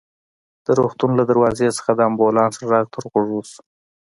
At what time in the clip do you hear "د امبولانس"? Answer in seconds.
1.95-2.55